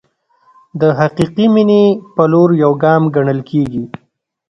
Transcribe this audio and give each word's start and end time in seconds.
د 0.79 0.81
حقیقي 0.99 1.45
مینې 1.53 1.83
په 2.15 2.23
لور 2.31 2.49
یو 2.63 2.71
ګام 2.83 3.03
ګڼل 3.15 3.39
کېږي. 3.49 3.83